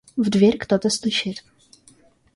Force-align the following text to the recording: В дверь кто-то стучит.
В 0.17 0.31
дверь 0.31 0.57
кто-то 0.57 0.89
стучит. 0.89 1.43